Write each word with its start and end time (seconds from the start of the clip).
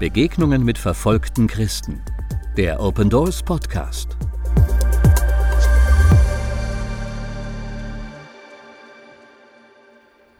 Begegnungen 0.00 0.64
mit 0.64 0.78
verfolgten 0.78 1.46
Christen. 1.46 2.00
Der 2.56 2.80
Open 2.80 3.10
Doors 3.10 3.42
Podcast. 3.42 4.16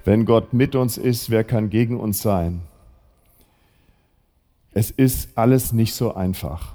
Wenn 0.02 0.24
Gott 0.24 0.54
mit 0.54 0.74
uns 0.74 0.96
ist, 0.96 1.28
wer 1.28 1.44
kann 1.44 1.68
gegen 1.68 2.00
uns 2.00 2.22
sein? 2.22 2.62
Es 4.72 4.90
ist 4.90 5.36
alles 5.36 5.74
nicht 5.74 5.92
so 5.92 6.14
einfach. 6.14 6.72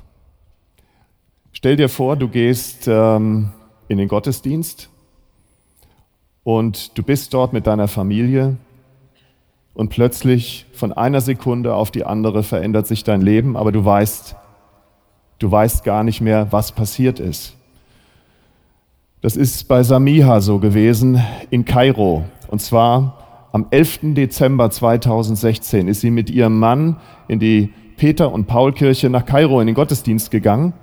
Stell 1.53 1.77
dir 1.77 1.89
vor, 1.89 2.15
du 2.15 2.27
gehst 2.27 2.87
ähm, 2.87 3.51
in 3.87 3.97
den 3.97 4.07
Gottesdienst 4.07 4.91
und 6.43 6.95
du 6.95 7.01
bist 7.01 7.33
dort 7.33 7.51
mit 7.51 7.65
deiner 7.65 7.87
Familie 7.87 8.57
und 9.75 9.89
plötzlich 9.89 10.65
von 10.71 10.93
einer 10.93 11.21
Sekunde 11.21 11.75
auf 11.75 11.91
die 11.91 12.05
andere 12.05 12.41
verändert 12.41 12.87
sich 12.87 13.03
dein 13.03 13.21
Leben, 13.21 13.55
aber 13.55 13.71
du 13.71 13.83
weißt, 13.85 14.35
du 15.39 15.51
weißt 15.51 15.83
gar 15.83 16.03
nicht 16.03 16.21
mehr, 16.21 16.47
was 16.51 16.71
passiert 16.71 17.19
ist. 17.19 17.55
Das 19.21 19.35
ist 19.35 19.67
bei 19.67 19.83
Samiha 19.83 20.39
so 20.39 20.59
gewesen 20.59 21.21
in 21.49 21.65
Kairo. 21.65 22.23
Und 22.47 22.61
zwar 22.61 23.47
am 23.51 23.67
11. 23.69 24.13
Dezember 24.13 24.69
2016 24.69 25.87
ist 25.87 26.01
sie 26.01 26.11
mit 26.11 26.29
ihrem 26.29 26.57
Mann 26.57 26.97
in 27.27 27.39
die 27.39 27.73
Peter- 27.97 28.31
und 28.31 28.45
Paulkirche 28.45 29.09
nach 29.09 29.25
Kairo 29.25 29.59
in 29.59 29.67
den 29.67 29.75
Gottesdienst 29.75 30.31
gegangen. 30.31 30.73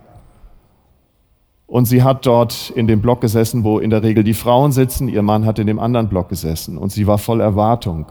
Und 1.67 1.87
sie 1.87 2.03
hat 2.03 2.27
dort 2.27 2.70
in 2.70 2.87
dem 2.87 3.01
Block 3.01 3.23
gesessen, 3.23 3.65
wo 3.65 3.79
in 3.79 3.89
der 3.89 4.03
Regel 4.03 4.25
die 4.25 4.34
Frauen 4.34 4.73
sitzen. 4.73 5.09
Ihr 5.09 5.23
Mann 5.23 5.47
hat 5.47 5.59
in 5.59 5.67
dem 5.67 5.79
anderen 5.79 6.09
Block 6.09 6.29
gesessen. 6.29 6.77
Und 6.77 6.93
sie 6.93 7.06
war 7.06 7.17
voll 7.17 7.41
Erwartung. 7.41 8.06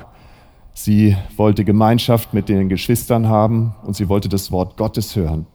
Sie 0.74 1.16
wollte 1.36 1.66
Gemeinschaft 1.66 2.34
mit 2.34 2.50
den 2.50 2.70
Geschwistern 2.70 3.28
haben 3.28 3.76
und 3.84 3.96
sie 3.96 4.10
wollte 4.10 4.30
das 4.30 4.52
Wort 4.52 4.78
Gottes 4.78 5.16
hören. 5.16 5.46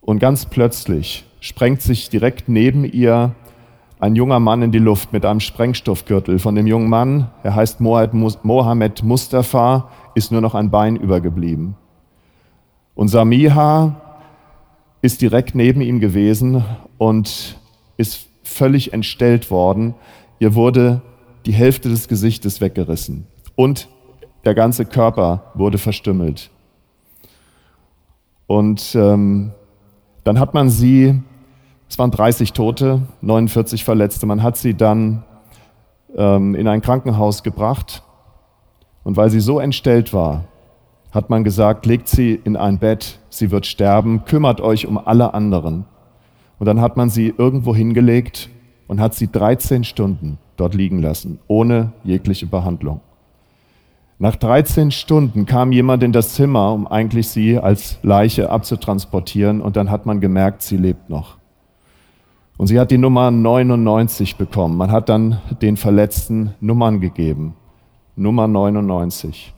Und 0.00 0.20
ganz 0.20 0.46
plötzlich 0.46 1.26
sprengt 1.40 1.82
sich 1.82 2.08
direkt 2.08 2.48
neben 2.48 2.84
ihr 2.84 3.34
ein 4.00 4.14
junger 4.14 4.40
Mann 4.40 4.62
in 4.62 4.72
die 4.72 4.78
Luft 4.78 5.12
mit 5.12 5.24
einem 5.24 5.40
Sprengstoffgürtel. 5.40 6.38
Von 6.38 6.54
dem 6.54 6.66
jungen 6.66 6.88
Mann, 6.88 7.30
er 7.42 7.54
heißt 7.54 7.80
Mohammed 7.80 9.02
Mustafa, 9.02 9.90
ist 10.14 10.32
nur 10.32 10.40
noch 10.40 10.54
ein 10.54 10.70
Bein 10.70 10.96
übergeblieben. 10.96 11.74
Und 12.94 13.08
Samiha 13.08 14.00
ist 15.02 15.20
direkt 15.20 15.54
neben 15.54 15.80
ihm 15.80 16.00
gewesen 16.00 16.64
und 16.96 17.58
ist 17.96 18.28
völlig 18.42 18.92
entstellt 18.92 19.50
worden. 19.50 19.94
Ihr 20.38 20.54
wurde 20.54 21.02
die 21.46 21.52
Hälfte 21.52 21.88
des 21.88 22.08
Gesichtes 22.08 22.60
weggerissen 22.60 23.26
und 23.54 23.88
der 24.44 24.54
ganze 24.54 24.84
Körper 24.84 25.52
wurde 25.54 25.78
verstümmelt. 25.78 26.50
Und 28.46 28.94
ähm, 28.94 29.52
dann 30.24 30.40
hat 30.40 30.54
man 30.54 30.70
sie, 30.70 31.20
es 31.88 31.98
waren 31.98 32.10
30 32.10 32.52
Tote, 32.52 33.02
49 33.20 33.84
Verletzte, 33.84 34.26
man 34.26 34.42
hat 34.42 34.56
sie 34.56 34.74
dann 34.74 35.24
ähm, 36.16 36.54
in 36.54 36.66
ein 36.66 36.80
Krankenhaus 36.80 37.42
gebracht. 37.42 38.02
Und 39.04 39.16
weil 39.16 39.30
sie 39.30 39.40
so 39.40 39.58
entstellt 39.60 40.12
war, 40.12 40.44
hat 41.12 41.30
man 41.30 41.44
gesagt, 41.44 41.86
legt 41.86 42.08
sie 42.08 42.34
in 42.34 42.56
ein 42.56 42.78
Bett, 42.78 43.18
sie 43.30 43.50
wird 43.50 43.66
sterben, 43.66 44.24
kümmert 44.24 44.60
euch 44.60 44.86
um 44.86 44.98
alle 44.98 45.34
anderen. 45.34 45.84
Und 46.58 46.66
dann 46.66 46.80
hat 46.80 46.96
man 46.96 47.08
sie 47.08 47.32
irgendwo 47.36 47.74
hingelegt 47.74 48.50
und 48.86 49.00
hat 49.00 49.14
sie 49.14 49.30
13 49.30 49.84
Stunden 49.84 50.38
dort 50.56 50.74
liegen 50.74 51.00
lassen, 51.00 51.38
ohne 51.46 51.92
jegliche 52.02 52.46
Behandlung. 52.46 53.00
Nach 54.20 54.34
13 54.34 54.90
Stunden 54.90 55.46
kam 55.46 55.70
jemand 55.70 56.02
in 56.02 56.12
das 56.12 56.34
Zimmer, 56.34 56.72
um 56.72 56.88
eigentlich 56.88 57.28
sie 57.28 57.56
als 57.56 57.98
Leiche 58.02 58.50
abzutransportieren, 58.50 59.60
und 59.60 59.76
dann 59.76 59.92
hat 59.92 60.06
man 60.06 60.20
gemerkt, 60.20 60.62
sie 60.62 60.76
lebt 60.76 61.08
noch. 61.08 61.36
Und 62.56 62.66
sie 62.66 62.80
hat 62.80 62.90
die 62.90 62.98
Nummer 62.98 63.30
99 63.30 64.34
bekommen. 64.34 64.76
Man 64.76 64.90
hat 64.90 65.08
dann 65.08 65.40
den 65.62 65.76
Verletzten 65.76 66.54
Nummern 66.60 67.00
gegeben. 67.00 67.54
Nummer 68.16 68.48
99. 68.48 69.54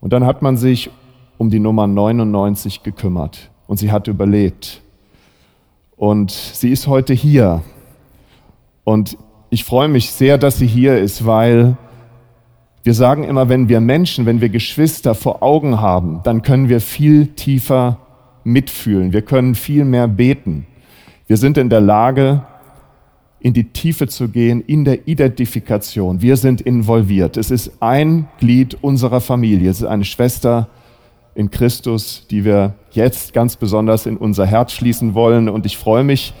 Und 0.00 0.12
dann 0.12 0.26
hat 0.26 0.42
man 0.42 0.58
sich 0.58 0.90
um 1.38 1.48
die 1.48 1.60
Nummer 1.60 1.86
99 1.86 2.82
gekümmert 2.82 3.50
und 3.66 3.78
sie 3.78 3.90
hat 3.90 4.08
überlebt. 4.08 4.82
Und 5.96 6.30
sie 6.30 6.70
ist 6.70 6.86
heute 6.86 7.14
hier. 7.14 7.62
Und 8.84 9.16
ich 9.48 9.64
freue 9.64 9.88
mich 9.88 10.10
sehr, 10.10 10.36
dass 10.36 10.58
sie 10.58 10.66
hier 10.66 10.98
ist, 10.98 11.24
weil 11.24 11.78
wir 12.82 12.94
sagen 12.94 13.24
immer, 13.24 13.48
wenn 13.48 13.68
wir 13.68 13.80
Menschen, 13.80 14.26
wenn 14.26 14.40
wir 14.40 14.48
Geschwister 14.48 15.14
vor 15.14 15.42
Augen 15.42 15.80
haben, 15.80 16.20
dann 16.24 16.42
können 16.42 16.68
wir 16.68 16.80
viel 16.80 17.28
tiefer 17.28 17.98
mitfühlen. 18.42 19.12
Wir 19.12 19.22
können 19.22 19.54
viel 19.54 19.84
mehr 19.84 20.08
beten. 20.08 20.66
Wir 21.26 21.36
sind 21.36 21.58
in 21.58 21.68
der 21.68 21.80
Lage, 21.80 22.42
in 23.38 23.52
die 23.52 23.64
Tiefe 23.64 24.08
zu 24.08 24.28
gehen, 24.28 24.62
in 24.62 24.84
der 24.84 25.06
Identifikation. 25.08 26.22
Wir 26.22 26.36
sind 26.36 26.60
involviert. 26.60 27.36
Es 27.36 27.50
ist 27.50 27.72
ein 27.80 28.28
Glied 28.38 28.78
unserer 28.82 29.20
Familie. 29.20 29.70
Es 29.70 29.80
ist 29.80 29.86
eine 29.86 30.04
Schwester 30.04 30.68
in 31.34 31.50
Christus, 31.50 32.26
die 32.30 32.44
wir 32.44 32.74
jetzt 32.92 33.32
ganz 33.32 33.56
besonders 33.56 34.06
in 34.06 34.16
unser 34.16 34.46
Herz 34.46 34.72
schließen 34.72 35.14
wollen. 35.14 35.48
Und 35.48 35.66
ich 35.66 35.76
freue 35.76 36.04
mich, 36.04 36.34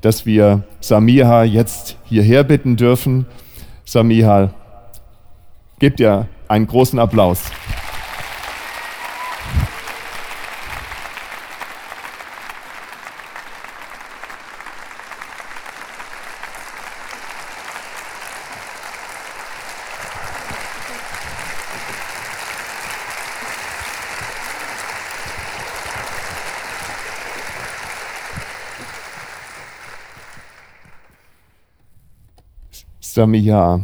dass 0.00 0.26
wir 0.26 0.64
Samiha 0.80 1.44
jetzt 1.44 1.96
hierher 2.04 2.44
bitten 2.44 2.76
dürfen. 2.76 3.26
Samiha, 3.84 4.52
Gebt 5.82 5.98
ihr 5.98 6.28
einen 6.46 6.68
großen 6.68 6.96
Applaus. 7.00 7.50
Samia, 33.00 33.80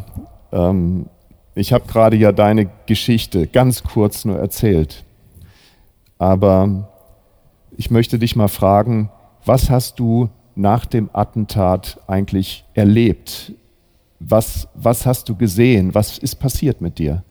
ähm, 0.53 1.11
ich 1.59 1.73
habe 1.73 1.87
gerade 1.87 2.17
ja 2.17 2.33
deine 2.33 2.71
Geschichte 2.87 3.47
ganz 3.47 3.83
kurz 3.83 4.25
nur 4.25 4.39
erzählt. 4.39 5.05
Aber 6.19 6.89
ich 7.77 7.91
möchte 7.91 8.19
dich 8.19 8.37
mal 8.37 8.49
fragen, 8.49 9.11
was 9.45 9.71
hast 9.71 9.99
du 9.99 10.29
nach 10.55 10.87
dem 10.87 11.11
Attentat 11.13 12.01
eigentlich 12.07 12.65
erlebt? 12.75 13.53
Was, 14.21 14.69
was 14.75 15.07
hast 15.07 15.29
du 15.29 15.37
gesehen? 15.37 15.95
Was 15.95 16.19
ist 16.19 16.37
passiert 16.37 16.81
mit 16.81 16.99
dir? 16.99 17.23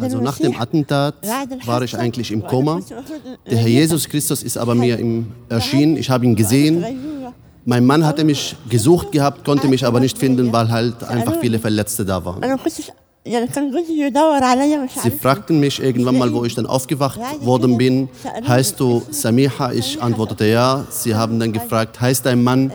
Also 0.00 0.20
nach 0.20 0.38
dem 0.38 0.58
Attentat 0.58 1.14
war 1.66 1.82
ich 1.82 1.96
eigentlich 1.96 2.30
im 2.32 2.42
Koma. 2.42 2.80
Der 3.50 3.58
Herr 3.58 3.68
Jesus 3.68 4.08
Christus 4.08 4.42
ist 4.42 4.56
aber 4.56 4.74
mir 4.74 4.98
erschienen. 5.48 5.96
Ich 5.96 6.08
habe 6.08 6.24
ihn 6.24 6.34
gesehen. 6.34 6.84
Mein 7.68 7.84
Mann 7.84 8.06
hatte 8.06 8.22
mich 8.22 8.54
gesucht 8.68 9.10
gehabt, 9.10 9.44
konnte 9.44 9.66
mich 9.66 9.84
aber 9.84 9.98
nicht 9.98 10.16
finden, 10.16 10.52
weil 10.52 10.70
halt 10.70 11.02
einfach 11.02 11.34
viele 11.40 11.58
Verletzte 11.58 12.04
da 12.04 12.24
waren. 12.24 12.40
Sie 13.24 15.10
fragten 15.10 15.58
mich 15.58 15.82
irgendwann 15.82 16.16
mal, 16.16 16.32
wo 16.32 16.44
ich 16.44 16.54
dann 16.54 16.66
aufgewacht 16.66 17.18
worden 17.40 17.76
bin, 17.76 18.08
heißt 18.46 18.78
du 18.78 19.02
Samiha? 19.10 19.72
Ich 19.72 20.00
antwortete 20.00 20.46
ja. 20.46 20.86
Sie 20.90 21.12
haben 21.12 21.40
dann 21.40 21.52
gefragt, 21.52 22.00
heißt 22.00 22.24
dein 22.24 22.44
Mann 22.44 22.70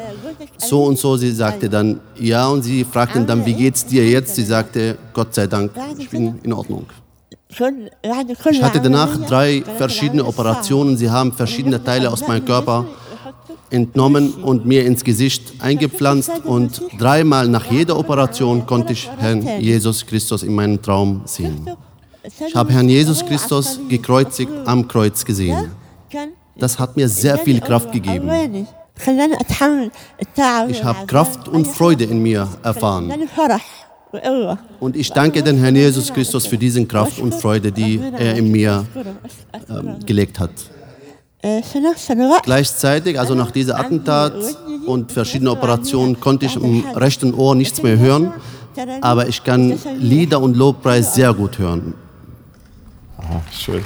so 0.58 0.84
und 0.84 1.00
so? 1.00 1.16
Sie 1.16 1.32
sagte 1.32 1.70
dann 1.70 2.02
ja 2.20 2.50
und 2.50 2.64
sie 2.64 2.84
fragten 2.84 3.26
dann, 3.26 3.46
wie 3.46 3.54
geht's 3.54 3.86
dir 3.86 4.06
jetzt? 4.06 4.36
Sie 4.36 4.44
sagte, 4.44 4.98
Gott 5.14 5.34
sei 5.34 5.48
Dank, 5.48 5.72
ich 5.98 6.10
bin 6.10 6.38
in 6.44 6.52
Ordnung. 6.52 6.86
Ich 7.48 8.62
hatte 8.62 8.82
danach 8.82 9.26
drei 9.26 9.64
verschiedene 9.78 10.26
Operationen. 10.26 10.98
Sie 10.98 11.10
haben 11.10 11.32
verschiedene 11.32 11.82
Teile 11.82 12.12
aus 12.12 12.28
meinem 12.28 12.44
Körper 12.44 12.86
entnommen 13.72 14.34
und 14.36 14.66
mir 14.66 14.86
ins 14.86 15.04
Gesicht 15.04 15.54
eingepflanzt 15.60 16.46
und 16.46 16.82
dreimal 17.00 17.48
nach 17.48 17.72
jeder 17.72 17.98
Operation 17.98 18.66
konnte 18.66 18.94
ich 18.94 19.10
Herrn 19.18 19.60
Jesus 19.60 20.06
Christus 20.06 20.44
in 20.44 20.54
meinem 20.54 20.82
Traum 20.82 21.22
sehen. 21.26 21.70
Ich 22.48 22.56
habe 22.56 22.72
Herrn 22.72 22.90
Jesus 22.90 23.26
Christus 23.26 23.80
gekreuzigt 23.90 24.52
am 24.66 24.88
Kreuz 24.88 25.26
gesehen. 25.26 25.72
Das 26.56 26.78
hat 26.78 26.96
mir 26.96 27.10
sehr 27.10 27.38
viel 27.38 27.60
Kraft 27.60 27.92
gegeben. 27.92 28.30
Ich 30.68 30.84
habe 30.84 31.08
Kraft 31.08 31.48
und 31.48 31.66
Freude 31.66 32.04
in 32.04 32.22
mir 32.22 32.48
erfahren. 32.62 33.12
Und 34.80 34.96
ich 34.98 35.12
danke 35.12 35.42
den 35.42 35.58
Herrn 35.58 35.76
Jesus 35.76 36.14
Christus 36.14 36.46
für 36.46 36.58
diese 36.58 36.86
Kraft 36.86 37.20
und 37.20 37.34
Freude, 37.34 37.72
die 37.72 38.00
er 38.18 38.36
in 38.36 38.52
mir 38.52 38.86
äh, 39.54 40.06
gelegt 40.06 40.38
hat. 40.40 40.52
Gleichzeitig, 42.44 43.20
also 43.20 43.34
nach 43.34 43.52
diesem 43.52 43.76
Attentat 43.76 44.34
und 44.86 45.12
verschiedenen 45.12 45.52
Operationen, 45.52 46.20
konnte 46.20 46.46
ich 46.46 46.56
im 46.56 46.84
rechten 46.96 47.34
Ohr 47.34 47.56
nichts 47.56 47.82
mehr 47.82 47.98
hören. 47.98 48.34
aber 49.02 49.28
ich 49.28 49.44
kann 49.44 49.78
Lieder 49.98 50.42
und 50.42 50.56
Lobpreis 50.56 51.14
sehr 51.14 51.34
gut 51.34 51.58
hören. 51.58 51.94
Aha, 53.18 53.42
schön. 53.52 53.84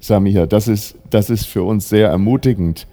Samia, 0.00 0.46
das 0.46 0.68
ist, 0.68 0.96
das 1.08 1.30
ist 1.30 1.46
für 1.46 1.62
uns 1.62 1.88
sehr 1.88 2.08
ermutigend. 2.08 2.86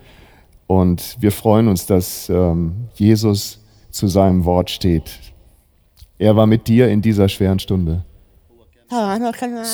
Und 0.65 1.18
wir 1.19 1.31
freuen 1.31 1.68
uns, 1.68 1.86
dass 1.86 2.30
ähm, 2.30 2.88
Jesus 2.94 3.60
zu 3.91 4.07
seinem 4.07 4.45
Wort 4.45 4.69
steht. 4.69 5.12
Er 6.18 6.36
war 6.36 6.47
mit 6.47 6.68
dir 6.68 6.89
in 6.89 7.01
dieser 7.01 7.30
schweren 7.30 7.59
Stunde. 7.59 8.03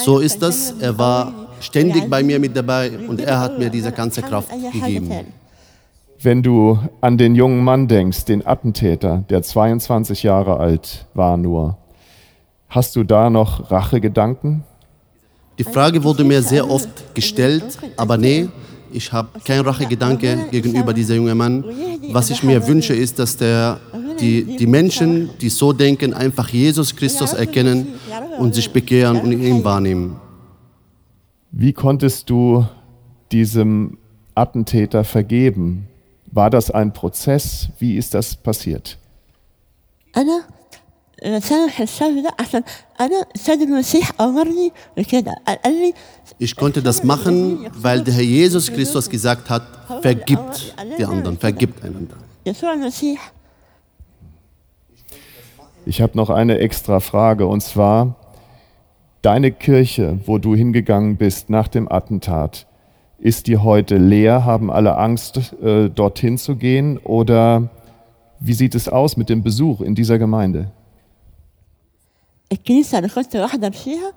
So 0.03 0.19
ist 0.19 0.41
das. 0.41 0.75
Er 0.79 0.97
war 0.97 1.33
ständig 1.62 2.09
bei 2.09 2.21
mir 2.21 2.39
mit 2.39 2.56
dabei 2.56 2.91
und 3.07 3.21
er 3.21 3.39
hat 3.39 3.57
mir 3.57 3.69
diese 3.69 3.91
ganze 3.91 4.21
Kraft 4.21 4.50
gegeben. 4.71 5.09
Wenn 6.21 6.44
du 6.44 6.79
an 7.01 7.17
den 7.17 7.35
jungen 7.35 7.63
Mann 7.63 7.88
denkst, 7.88 8.25
den 8.25 8.45
Attentäter, 8.45 9.23
der 9.29 9.44
22 9.44 10.23
Jahre 10.23 10.57
alt 10.57 11.06
war 11.13 11.38
nur, 11.38 11.77
hast 12.69 12.95
du 12.95 13.03
da 13.03 13.29
noch 13.29 13.69
Rachegedanken? 13.71 14.63
Die 15.57 15.63
Frage 15.63 16.03
wurde 16.03 16.23
mir 16.23 16.41
sehr 16.41 16.69
oft 16.69 17.13
gestellt, 17.13 17.77
aber 17.95 18.17
nee, 18.17 18.50
ich 18.91 19.12
habe 19.12 19.39
keinen 19.39 19.65
Rachegedanke 19.65 20.47
gegenüber 20.51 20.94
diesem 20.94 21.17
jungen 21.17 21.38
Mann. 21.38 21.65
Was 22.12 22.29
ich 22.29 22.44
mir 22.44 22.65
wünsche, 22.67 22.94
ist, 22.94 23.19
dass 23.19 23.38
der, 23.38 23.79
die, 24.19 24.57
die 24.57 24.67
Menschen, 24.67 25.29
die 25.39 25.50
so 25.50 25.73
denken, 25.73 26.13
einfach 26.13 26.50
Jesus 26.50 26.95
Christus 26.95 27.33
erkennen 27.33 27.88
und 28.39 28.56
sich 28.56 28.71
bekehren 28.71 29.19
und 29.19 29.31
ihn 29.31 29.63
wahrnehmen. 29.63 30.19
Wie 31.51 31.73
konntest 31.73 32.29
du 32.29 32.65
diesem 33.31 33.97
Attentäter 34.35 35.03
vergeben? 35.03 35.88
War 36.31 36.50
das 36.50 36.69
ein 36.69 36.91
Prozess? 36.91 37.69
Wie 37.79 37.95
ist 37.95 38.13
das 38.13 38.35
passiert? 38.35 38.97
Ich 46.39 46.56
konnte 46.56 46.81
das 46.81 47.03
machen, 47.03 47.67
weil 47.73 48.01
der 48.03 48.13
Herr 48.15 48.23
Jesus 48.23 48.71
Christus 48.71 49.09
gesagt 49.09 49.50
hat, 49.50 49.63
vergibt 50.01 50.75
die 51.00 51.06
anderen, 51.06 51.38
vergibt 51.38 51.83
einander. 51.83 52.17
Ich 55.87 56.01
habe 56.01 56.17
noch 56.17 56.31
eine 56.31 56.57
extra 56.57 56.99
Frage 56.99 57.45
und 57.45 57.61
zwar 57.61 58.15
deine 59.21 59.51
Kirche, 59.51 60.19
wo 60.25 60.39
du 60.39 60.55
hingegangen 60.55 61.17
bist 61.17 61.49
nach 61.49 61.67
dem 61.67 61.91
Attentat, 61.91 62.65
ist 63.19 63.47
die 63.47 63.57
heute 63.57 63.97
leer? 63.97 64.45
Haben 64.45 64.71
alle 64.71 64.97
Angst, 64.97 65.53
äh, 65.61 65.89
dorthin 65.89 66.37
zu 66.37 66.55
gehen? 66.55 66.97
Oder 66.97 67.69
wie 68.39 68.53
sieht 68.53 68.75
es 68.75 68.89
aus 68.89 69.15
mit 69.15 69.29
dem 69.29 69.43
Besuch 69.43 69.81
in 69.81 69.95
dieser 69.95 70.17
Gemeinde? 70.17 70.71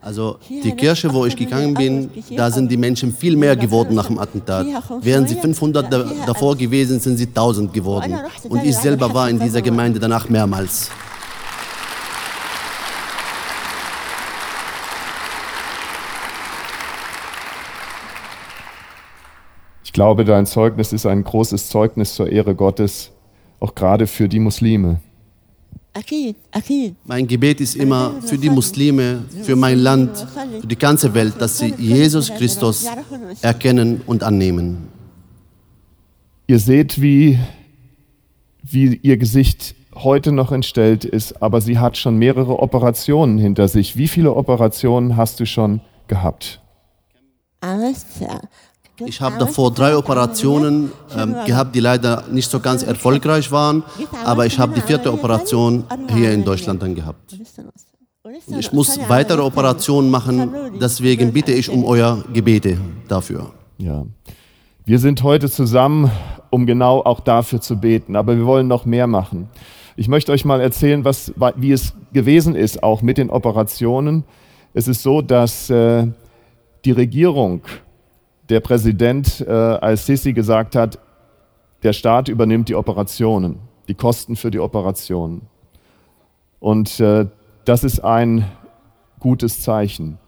Also 0.02 0.38
die 0.48 0.72
Kirche, 0.72 1.12
wo 1.12 1.26
ich 1.26 1.36
gegangen 1.36 1.74
bin, 1.74 2.10
da 2.36 2.50
sind 2.50 2.70
die 2.70 2.76
Menschen 2.76 3.12
viel 3.12 3.36
mehr 3.36 3.56
geworden 3.56 3.94
nach 3.94 4.06
dem 4.06 4.18
Attentat. 4.18 4.66
Während 5.00 5.28
sie 5.28 5.36
500 5.36 5.90
davor 6.26 6.56
gewesen 6.56 6.98
sind, 7.00 7.16
sie 7.16 7.26
1000 7.26 7.72
geworden. 7.72 8.14
Und 8.48 8.64
ich 8.64 8.76
selber 8.76 9.12
war 9.14 9.30
in 9.30 9.38
dieser 9.38 9.62
Gemeinde 9.62 9.98
danach 9.98 10.28
mehrmals. 10.28 10.90
Ich 19.88 19.94
glaube, 19.94 20.26
dein 20.26 20.44
Zeugnis 20.44 20.92
ist 20.92 21.06
ein 21.06 21.24
großes 21.24 21.70
Zeugnis 21.70 22.14
zur 22.14 22.30
Ehre 22.30 22.54
Gottes, 22.54 23.10
auch 23.58 23.74
gerade 23.74 24.06
für 24.06 24.28
die 24.28 24.38
Muslime. 24.38 25.00
Mein 27.06 27.26
Gebet 27.26 27.62
ist 27.62 27.74
immer 27.74 28.20
für 28.20 28.36
die 28.36 28.50
Muslime, 28.50 29.24
für 29.44 29.56
mein 29.56 29.78
Land, 29.78 30.26
für 30.60 30.66
die 30.66 30.76
ganze 30.76 31.14
Welt, 31.14 31.40
dass 31.40 31.56
sie 31.56 31.74
Jesus 31.78 32.28
Christus 32.28 32.86
erkennen 33.40 34.02
und 34.04 34.22
annehmen. 34.22 34.88
Ihr 36.46 36.58
seht, 36.58 37.00
wie, 37.00 37.38
wie 38.62 38.94
ihr 38.94 39.16
Gesicht 39.16 39.74
heute 39.94 40.32
noch 40.32 40.52
entstellt 40.52 41.06
ist, 41.06 41.40
aber 41.40 41.62
sie 41.62 41.78
hat 41.78 41.96
schon 41.96 42.18
mehrere 42.18 42.58
Operationen 42.58 43.38
hinter 43.38 43.68
sich. 43.68 43.96
Wie 43.96 44.08
viele 44.08 44.34
Operationen 44.34 45.16
hast 45.16 45.40
du 45.40 45.46
schon 45.46 45.80
gehabt? 46.08 46.60
Ich 49.06 49.20
habe 49.20 49.38
davor 49.38 49.72
drei 49.72 49.96
Operationen 49.96 50.92
ähm, 51.16 51.36
gehabt, 51.46 51.74
die 51.74 51.80
leider 51.80 52.24
nicht 52.30 52.50
so 52.50 52.60
ganz 52.60 52.82
erfolgreich 52.82 53.52
waren, 53.52 53.82
aber 54.24 54.46
ich 54.46 54.58
habe 54.58 54.74
die 54.74 54.80
vierte 54.80 55.12
Operation 55.12 55.84
hier 56.12 56.32
in 56.32 56.44
Deutschland 56.44 56.82
dann 56.82 56.94
gehabt. 56.94 57.38
Ich 58.58 58.72
muss 58.72 58.98
weitere 59.08 59.40
Operationen 59.42 60.10
machen, 60.10 60.50
deswegen 60.80 61.32
bitte 61.32 61.52
ich 61.52 61.70
um 61.70 61.84
euer 61.84 62.24
Gebete 62.32 62.78
dafür. 63.08 63.52
Ja. 63.78 64.04
Wir 64.84 64.98
sind 64.98 65.22
heute 65.22 65.50
zusammen, 65.50 66.10
um 66.50 66.66
genau 66.66 67.00
auch 67.00 67.20
dafür 67.20 67.60
zu 67.60 67.76
beten, 67.76 68.16
aber 68.16 68.36
wir 68.36 68.46
wollen 68.46 68.68
noch 68.68 68.84
mehr 68.84 69.06
machen. 69.06 69.48
Ich 69.96 70.08
möchte 70.08 70.32
euch 70.32 70.44
mal 70.44 70.60
erzählen, 70.60 71.04
was, 71.04 71.32
wie 71.56 71.72
es 71.72 71.92
gewesen 72.12 72.54
ist, 72.54 72.82
auch 72.82 73.02
mit 73.02 73.18
den 73.18 73.30
Operationen. 73.30 74.24
Es 74.72 74.88
ist 74.88 75.02
so, 75.02 75.22
dass 75.22 75.70
äh, 75.70 76.06
die 76.84 76.92
Regierung 76.92 77.62
der 78.48 78.60
Präsident 78.60 79.44
äh, 79.46 79.50
als 79.50 80.06
Sisi 80.06 80.32
gesagt 80.32 80.74
hat, 80.74 80.98
der 81.82 81.92
Staat 81.92 82.28
übernimmt 82.28 82.68
die 82.68 82.74
Operationen, 82.74 83.60
die 83.88 83.94
Kosten 83.94 84.36
für 84.36 84.50
die 84.50 84.58
Operationen. 84.58 85.42
Und 86.60 86.98
äh, 87.00 87.26
das 87.64 87.84
ist 87.84 88.00
ein 88.00 88.44
gutes 89.20 89.60
Zeichen. 89.60 90.18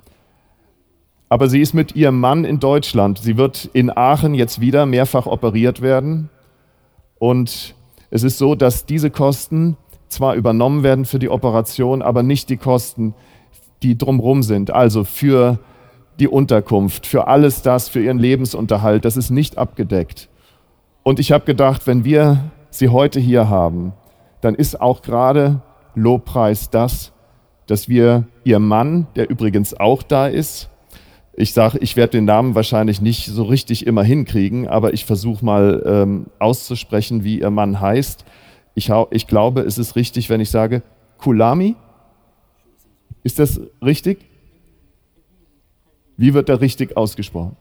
Aber 1.29 1.49
sie 1.49 1.61
ist 1.61 1.75
mit 1.75 1.95
ihrem 1.97 2.19
Mann 2.21 2.45
in 2.45 2.59
Deutschland. 2.61 3.19
Sie 3.19 3.37
wird 3.37 3.71
in 3.73 3.97
Aachen 3.97 4.35
jetzt 4.35 4.61
wieder 4.61 4.85
mehrfach 4.85 5.27
operiert 5.27 5.81
werden. 5.81 6.29
Und 7.19 7.75
es 8.11 8.25
ist 8.25 8.39
so, 8.39 8.55
dass 8.55 8.85
diese 8.85 9.11
Kosten 9.11 9.77
zwar 10.09 10.35
übernommen 10.35 10.83
werden 10.83 11.05
für 11.05 11.21
die 11.21 11.29
Operation, 11.29 12.03
aber 12.03 12.25
nicht 12.25 12.49
die 12.49 12.57
Kosten, 12.57 13.15
die 13.83 13.97
drumherum 13.97 14.43
sind. 14.43 14.73
Also 14.73 15.05
für 15.05 15.61
die 16.21 16.29
Unterkunft, 16.29 17.07
für 17.07 17.27
alles 17.27 17.63
das, 17.63 17.89
für 17.89 18.03
ihren 18.03 18.19
Lebensunterhalt. 18.19 19.05
Das 19.05 19.17
ist 19.17 19.31
nicht 19.31 19.59
abgedeckt. 19.59 20.29
Und 21.03 21.19
ich 21.19 21.33
habe 21.33 21.45
gedacht, 21.45 21.87
wenn 21.87 22.05
wir 22.05 22.51
sie 22.71 22.91
heute 22.91 23.19
hier 23.19 23.49
haben, 23.49 23.93
dann 24.41 24.55
ist 24.55 24.81
auch 24.81 25.03
gerade 25.03 25.63
Lobpreis 25.95 26.71
das, 26.71 27.13
dass 27.67 27.89
wir 27.89 28.27
ihr 28.45 28.59
Mann, 28.59 29.07
der 29.17 29.31
übrigens 29.31 29.79
auch 29.79 30.03
da 30.03 30.27
ist, 30.27 30.69
ich 31.35 31.55
sage, 31.55 31.79
ich 31.79 31.97
werde 31.97 32.13
den 32.13 32.27
Namen 32.27 32.55
wahrscheinlich 32.55 33.01
nicht 33.01 33.27
so 33.27 33.45
richtig 33.45 33.87
immer 33.87 34.03
hinkriegen, 34.03 34.69
aber 34.69 34.93
ich 34.93 35.07
versuche 35.07 35.45
mal 35.45 35.83
ähm, 35.87 36.27
auszusprechen, 36.39 37.25
wie 37.25 37.41
ihr 37.41 37.51
Mann 37.51 37.81
heißt. 37.81 38.25
Ich, 38.75 38.91
ich 39.11 39.27
glaube, 39.27 39.63
es 39.63 39.79
ist 39.79 39.97
richtig, 39.97 40.29
wenn 40.29 40.41
ich 40.41 40.51
sage 40.51 40.83
Kulami. 41.19 41.77
Ist 43.23 43.39
das 43.39 43.61
richtig? 43.83 44.30
Wie 46.20 46.34
wird 46.34 46.50
er 46.50 46.62
richtig 46.62 46.96
ausgesprochen? 46.96 47.56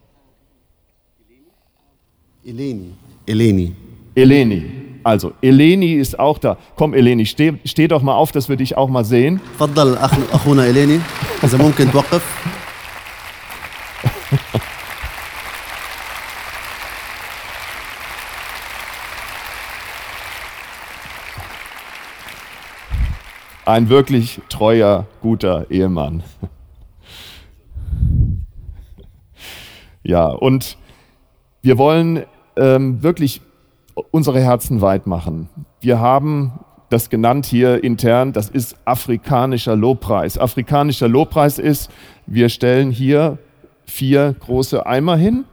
Eleni. 2.44 2.92
Eleni. 3.26 3.74
Eleni. 4.14 4.84
Also, 5.02 5.32
Eleni 5.42 5.94
ist 5.94 6.18
auch 6.18 6.38
da. 6.38 6.56
Komm, 6.76 6.94
Eleni, 6.94 7.26
steh, 7.26 7.54
steh 7.64 7.88
doch 7.88 8.02
mal 8.02 8.14
auf, 8.14 8.32
dass 8.32 8.48
wir 8.48 8.56
dich 8.56 8.76
auch 8.76 8.88
mal 8.88 9.04
sehen. 9.04 9.40
تفضل 9.58 9.96
أخونا 10.32 10.70
إليني 10.70 11.00
إذا 11.42 11.58
ممكن 11.58 11.90
توقف. 11.90 12.22
Ein 23.66 23.88
wirklich 23.88 24.42
treuer, 24.50 25.06
guter 25.22 25.70
Ehemann. 25.70 26.22
Ja, 30.09 30.25
und 30.25 30.75
wir 31.61 31.77
wollen 31.77 32.23
ähm, 32.55 33.03
wirklich 33.03 33.41
unsere 34.09 34.41
Herzen 34.41 34.81
weit 34.81 35.05
machen. 35.05 35.49
Wir 35.81 35.99
haben 35.99 36.61
das 36.89 37.11
genannt 37.11 37.45
hier 37.45 37.83
intern, 37.83 38.33
das 38.33 38.49
ist 38.49 38.75
afrikanischer 38.85 39.75
Lobpreis. 39.75 40.39
Afrikanischer 40.39 41.07
Lobpreis 41.07 41.59
ist, 41.59 41.91
wir 42.25 42.49
stellen 42.49 42.89
hier 42.89 43.37
vier 43.85 44.33
große 44.39 44.83
Eimer 44.83 45.15
hin 45.15 45.45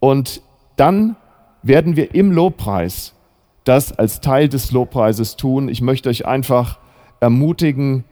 und 0.00 0.42
dann 0.74 1.14
werden 1.62 1.94
wir 1.94 2.12
im 2.12 2.32
Lobpreis 2.32 3.14
das 3.62 3.96
als 3.96 4.20
Teil 4.20 4.48
des 4.48 4.72
Lobpreises 4.72 5.36
tun. 5.36 5.68
Ich 5.68 5.80
möchte 5.80 6.08
euch 6.08 6.26
einfach 6.26 6.80
ermutigen, 7.20 8.02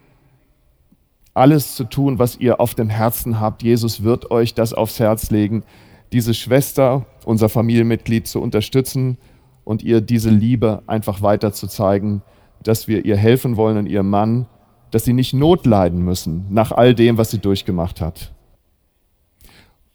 alles 1.34 1.74
zu 1.74 1.84
tun, 1.84 2.18
was 2.18 2.36
ihr 2.36 2.60
auf 2.60 2.74
dem 2.74 2.88
Herzen 2.88 3.40
habt. 3.40 3.62
Jesus 3.62 4.02
wird 4.02 4.30
euch 4.30 4.54
das 4.54 4.74
aufs 4.74 4.98
Herz 5.00 5.30
legen. 5.30 5.64
diese 6.12 6.34
Schwester, 6.34 7.06
unser 7.24 7.48
Familienmitglied 7.48 8.26
zu 8.26 8.42
unterstützen 8.42 9.16
und 9.64 9.82
ihr 9.82 10.02
diese 10.02 10.28
Liebe 10.28 10.82
einfach 10.86 11.22
weiter 11.22 11.54
zu 11.54 11.66
zeigen, 11.66 12.20
dass 12.62 12.86
wir 12.86 13.06
ihr 13.06 13.16
helfen 13.16 13.56
wollen 13.56 13.78
und 13.78 13.86
ihrem 13.86 14.10
Mann, 14.10 14.46
dass 14.90 15.04
sie 15.04 15.14
nicht 15.14 15.32
Not 15.32 15.64
leiden 15.64 16.04
müssen 16.04 16.44
nach 16.50 16.70
all 16.70 16.94
dem, 16.94 17.16
was 17.16 17.30
sie 17.30 17.38
durchgemacht 17.38 18.02
hat. 18.02 18.32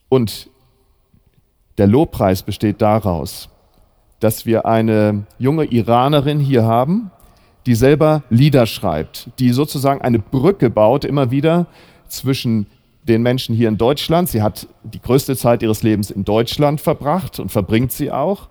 Und 0.10 0.50
der 1.77 1.86
Lobpreis 1.86 2.41
besteht 2.41 2.82
daraus, 2.82 3.50
dass 4.20 4.48
wir 4.48 4.65
eine 4.65 5.27
junge 5.38 5.65
Iranerin 5.65 6.39
hier 6.39 6.65
haben, 6.65 7.12
die 7.68 7.76
selber 7.76 8.24
Lieder 8.30 8.66
schreibt, 8.66 9.30
die 9.40 9.52
sozusagen 9.52 10.02
eine 10.02 10.20
Brücke 10.20 10.70
baut 10.70 11.04
immer 11.04 11.32
wieder 11.32 11.68
zwischen 12.08 12.66
den 13.04 13.22
Menschen 13.22 13.54
hier 13.54 13.68
in 13.68 13.78
Deutschland. 13.78 14.30
Sie 14.30 14.42
hat 14.42 14.68
die 14.84 15.02
größte 15.02 15.36
Zeit 15.36 15.62
ihres 15.62 15.84
Lebens 15.84 16.10
in 16.10 16.24
Deutschland 16.24 16.80
verbracht 16.80 17.40
und 17.40 17.52
verbringt 17.52 17.92
sie 17.92 18.12
auch. 18.12 18.48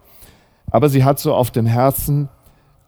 Aber 0.70 0.90
sie 0.90 1.02
hat 1.02 1.18
so 1.18 1.34
auf 1.34 1.50
dem 1.50 1.64
Herzen 1.64 2.28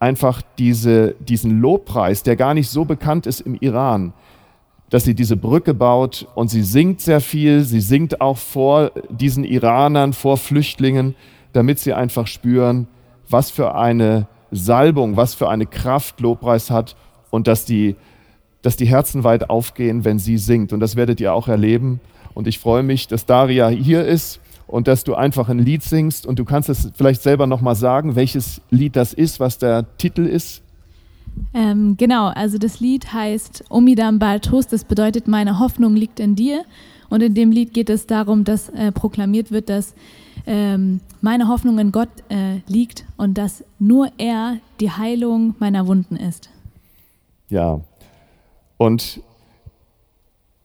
einfach 0.01 0.43
diese, 0.59 1.15
diesen 1.19 1.61
Lobpreis, 1.61 2.23
der 2.23 2.37
gar 2.37 2.53
nicht 2.53 2.69
so 2.69 2.85
bekannt 2.85 3.27
ist 3.27 3.41
im 3.41 3.55
Iran, 3.55 4.13
dass 4.91 5.05
sie 5.05 5.15
diese 5.15 5.37
Brücke 5.37 5.73
baut 5.73 6.27
und 6.35 6.49
sie 6.49 6.63
singt 6.63 7.01
sehr 7.01 7.21
viel. 7.21 7.63
Sie 7.63 7.81
singt 7.81 8.21
auch 8.21 8.37
vor 8.37 8.93
diesen 9.09 9.45
Iranern, 9.45 10.13
vor 10.13 10.37
Flüchtlingen, 10.37 11.15
damit 11.55 11.79
sie 11.79 11.95
einfach 11.95 12.27
spüren, 12.27 12.87
was 13.29 13.51
für 13.51 13.75
eine 13.75 14.27
Salbung, 14.50 15.17
was 15.17 15.35
für 15.35 15.49
eine 15.49 15.67
Kraft 15.67 16.21
Lobpreis 16.21 16.71
hat 16.71 16.97
und 17.31 17.47
dass 17.47 17.64
die, 17.64 17.97
dass 18.62 18.76
die 18.76 18.87
Herzen 18.87 19.25
weit 19.25 19.50
aufgehen, 19.50 20.05
wenn 20.05 20.19
sie 20.19 20.38
singt. 20.38 20.73
Und 20.73 20.81
das 20.81 20.97
werdet 20.97 21.21
ihr 21.21 21.33
auch 21.35 21.49
erleben. 21.49 22.00
Und 22.35 22.47
ich 22.47 22.59
freue 22.59 22.83
mich, 22.83 23.09
dass 23.09 23.26
Daria 23.26 23.69
hier 23.69 24.05
ist 24.05 24.40
und 24.67 24.87
dass 24.87 25.05
du 25.05 25.14
einfach 25.14 25.49
ein 25.49 25.59
Lied 25.59 25.83
singst. 25.83 26.26
Und 26.26 26.38
du 26.38 26.45
kannst 26.45 26.69
es 26.69 26.90
vielleicht 26.95 27.23
selber 27.23 27.47
nochmal 27.47 27.75
sagen, 27.75 28.14
welches 28.17 28.61
Lied 28.71 28.97
das 28.97 29.12
ist, 29.12 29.40
was 29.40 29.59
der 29.59 29.97
Titel 29.97 30.26
ist. 30.26 30.62
Ähm, 31.54 31.97
genau, 31.97 32.26
also 32.28 32.59
das 32.59 32.80
Lied 32.80 33.12
heißt 33.12 33.64
Omidam 33.71 34.18
Baltus, 34.18 34.66
das 34.66 34.85
bedeutet, 34.85 35.28
meine 35.28 35.59
Hoffnung 35.59 35.95
liegt 35.95 36.21
in 36.21 36.35
dir. 36.35 36.64
Und 37.11 37.23
in 37.23 37.35
dem 37.35 37.50
Lied 37.50 37.73
geht 37.73 37.90
es 37.90 38.07
darum, 38.07 38.45
dass 38.45 38.68
äh, 38.71 38.92
proklamiert 38.92 39.50
wird, 39.50 39.68
dass 39.68 39.95
ähm, 40.47 41.00
meine 41.21 41.49
Hoffnung 41.49 41.78
in 41.78 41.92
Gott 41.92 42.09
äh, 42.28 42.59
liegt 42.66 43.04
und 43.16 43.38
dass 43.38 43.64
nur 43.78 44.11
er 44.18 44.59
die 44.80 44.90
Heilung 44.90 45.54
meiner 45.59 45.87
Wunden 45.87 46.16
ist. 46.16 46.50
Ja, 47.49 47.80
und 48.76 49.21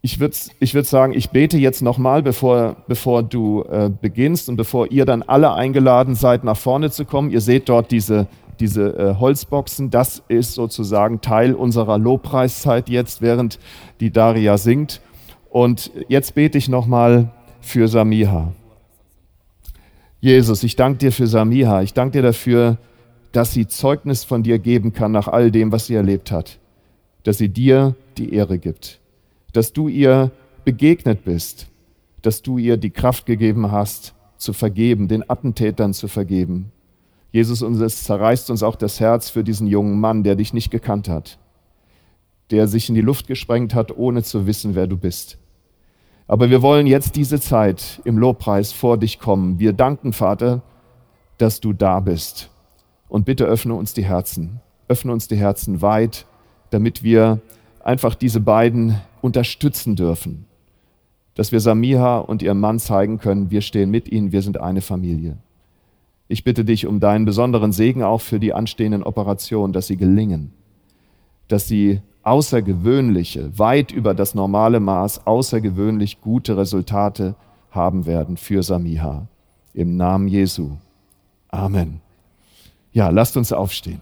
ich 0.02 0.20
würde 0.20 0.36
ich 0.60 0.74
würd 0.74 0.86
sagen, 0.86 1.14
ich 1.14 1.30
bete 1.30 1.58
jetzt 1.58 1.82
nochmal, 1.82 2.22
bevor, 2.22 2.76
bevor 2.88 3.24
du 3.24 3.64
äh, 3.64 3.90
beginnst 3.90 4.50
und 4.50 4.58
bevor 4.58 4.92
ihr 4.92 5.06
dann 5.06 5.24
alle 5.24 5.54
eingeladen 5.54 6.16
seid, 6.16 6.44
nach 6.44 6.58
vorne 6.58 6.92
zu 6.92 7.06
kommen. 7.06 7.32
Ihr 7.32 7.40
seht 7.40 7.70
dort 7.70 7.90
diese, 7.90 8.28
diese 8.60 8.98
äh, 8.98 9.16
Holzboxen. 9.20 9.90
Das 9.90 10.24
ist 10.28 10.54
sozusagen 10.54 11.22
Teil 11.22 11.54
unserer 11.54 11.98
Lobpreiszeit 11.98 12.90
jetzt, 12.90 13.22
während 13.22 13.60
die 14.00 14.12
Daria 14.12 14.58
singt. 14.58 15.02
Und 15.50 15.92
jetzt 16.08 16.36
bete 16.36 16.58
ich 16.58 16.70
nochmal 16.70 17.32
für 17.62 17.88
Samiha. 17.88 18.54
Jesus, 20.20 20.64
ich 20.64 20.76
danke 20.76 21.00
dir 21.00 21.12
für 21.12 21.28
Samiha. 21.28 21.82
Ich 21.82 21.94
danke 21.94 22.20
dir 22.20 22.24
dafür, 22.24 22.78
dass 23.34 23.52
sie 23.52 23.68
Zeugnis 23.68 24.24
von 24.24 24.44
dir 24.44 24.60
geben 24.60 24.94
kann 24.94 25.12
nach 25.12 25.28
all 25.28 25.52
dem, 25.52 25.72
was 25.72 25.88
sie 25.88 25.96
erlebt 25.96 26.32
hat. 26.32 26.60
Dass 27.24 27.38
sie 27.38 27.50
dir 27.50 27.96
die 28.18 28.34
Ehre 28.34 28.58
gibt. 28.58 29.00
Dass 29.52 29.74
du 29.74 29.88
ihr 29.88 30.32
begegnet 30.64 31.26
bist. 31.26 31.68
Dass 32.22 32.42
du 32.42 32.58
ihr 32.58 32.78
die 32.78 32.92
Kraft 32.92 33.26
gegeben 33.26 33.72
hast, 33.72 34.14
zu 34.38 34.54
vergeben, 34.54 35.08
den 35.08 35.30
Attentätern 35.30 35.94
zu 35.94 36.08
vergeben. 36.08 36.72
Jesus, 37.34 37.64
und 37.64 37.82
es 37.82 38.04
zerreißt 38.04 38.52
uns 38.52 38.62
auch 38.62 38.76
das 38.76 39.00
Herz 39.00 39.32
für 39.32 39.44
diesen 39.44 39.66
jungen 39.66 40.00
Mann, 40.00 40.22
der 40.22 40.36
dich 40.36 40.54
nicht 40.54 40.70
gekannt 40.70 41.10
hat. 41.10 41.40
Der 42.52 42.68
sich 42.68 42.90
in 42.90 42.96
die 42.96 43.02
Luft 43.02 43.26
gesprengt 43.26 43.74
hat, 43.74 43.98
ohne 43.98 44.22
zu 44.22 44.46
wissen, 44.46 44.76
wer 44.76 44.86
du 44.86 44.98
bist. 44.98 45.40
Aber 46.28 46.52
wir 46.52 46.62
wollen 46.62 46.86
jetzt 46.86 47.16
diese 47.16 47.40
Zeit 47.40 48.02
im 48.06 48.20
Lobpreis 48.20 48.72
vor 48.72 49.00
dich 49.00 49.18
kommen. 49.18 49.58
Wir 49.58 49.74
danken, 49.74 50.14
Vater, 50.14 50.62
dass 51.40 51.60
du 51.60 51.74
da 51.74 52.02
bist. 52.02 52.52
Und 53.10 53.26
bitte 53.26 53.46
öffne 53.46 53.74
uns 53.74 53.96
die 53.96 54.06
Herzen. 54.06 54.62
Öffne 54.88 55.12
uns 55.12 55.28
die 55.28 55.36
Herzen 55.36 55.82
weit, 55.82 56.28
damit 56.70 57.02
wir 57.02 57.42
einfach 57.80 58.14
diese 58.14 58.42
beiden 58.42 59.02
unterstützen 59.22 59.96
dürfen. 59.96 60.46
Dass 61.34 61.52
wir 61.52 61.60
Samiha 61.60 62.20
und 62.20 62.44
ihrem 62.44 62.60
Mann 62.60 62.78
zeigen 62.78 63.18
können, 63.18 63.50
wir 63.50 63.62
stehen 63.62 63.90
mit 63.90 64.08
ihnen, 64.12 64.32
wir 64.32 64.44
sind 64.44 64.62
eine 64.62 64.82
Familie. 64.82 65.40
Ich 66.34 66.44
bitte 66.44 66.66
dich 66.66 66.88
um 66.88 67.00
deinen 67.00 67.26
besonderen 67.26 67.72
Segen 67.72 68.02
auch 68.02 68.20
für 68.20 68.40
die 68.40 68.56
anstehenden 68.56 69.04
Operationen, 69.04 69.72
dass 69.72 69.86
sie 69.86 69.98
gelingen, 69.98 70.52
dass 71.48 71.68
sie 71.68 72.02
außergewöhnliche, 72.24 73.60
weit 73.60 73.92
über 73.92 74.16
das 74.16 74.34
normale 74.34 74.80
Maß, 74.80 75.28
außergewöhnlich 75.28 76.22
gute 76.22 76.58
Resultate 76.58 77.36
haben 77.70 78.08
werden 78.08 78.38
für 78.38 78.64
Samiha. 78.64 79.28
Im 79.76 79.96
Namen 79.96 80.28
Jesu. 80.28 80.72
Amen. 81.50 82.02
Ja, 82.94 83.10
lasst 83.10 83.38
uns 83.38 83.54
aufstehen. 83.54 84.02